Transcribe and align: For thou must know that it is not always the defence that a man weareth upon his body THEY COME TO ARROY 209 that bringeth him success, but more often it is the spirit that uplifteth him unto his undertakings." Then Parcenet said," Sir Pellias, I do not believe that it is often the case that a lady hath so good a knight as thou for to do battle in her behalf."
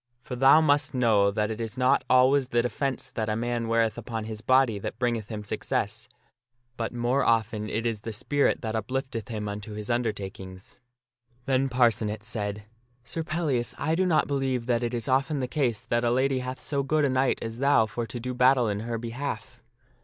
For 0.23 0.35
thou 0.35 0.61
must 0.61 0.95
know 0.95 1.29
that 1.29 1.51
it 1.51 1.61
is 1.61 1.77
not 1.77 2.03
always 2.09 2.47
the 2.47 2.63
defence 2.63 3.11
that 3.11 3.29
a 3.29 3.35
man 3.35 3.67
weareth 3.67 3.99
upon 3.99 4.23
his 4.23 4.41
body 4.41 4.79
THEY 4.79 4.89
COME 4.89 4.97
TO 4.99 5.03
ARROY 5.05 5.11
209 5.21 5.21
that 5.21 5.27
bringeth 5.27 5.27
him 5.27 5.43
success, 5.47 6.09
but 6.75 6.91
more 6.91 7.23
often 7.23 7.69
it 7.69 7.85
is 7.85 8.01
the 8.01 8.11
spirit 8.11 8.61
that 8.61 8.75
uplifteth 8.75 9.27
him 9.27 9.47
unto 9.47 9.73
his 9.73 9.91
undertakings." 9.91 10.79
Then 11.45 11.69
Parcenet 11.69 12.23
said," 12.23 12.63
Sir 13.05 13.21
Pellias, 13.23 13.75
I 13.77 13.93
do 13.93 14.07
not 14.07 14.25
believe 14.25 14.65
that 14.65 14.81
it 14.81 14.95
is 14.95 15.07
often 15.07 15.39
the 15.39 15.47
case 15.47 15.85
that 15.85 16.03
a 16.03 16.09
lady 16.09 16.39
hath 16.39 16.59
so 16.63 16.81
good 16.81 17.05
a 17.05 17.09
knight 17.09 17.37
as 17.43 17.59
thou 17.59 17.85
for 17.85 18.07
to 18.07 18.19
do 18.19 18.33
battle 18.33 18.67
in 18.67 18.79
her 18.79 18.97
behalf." 18.97 19.61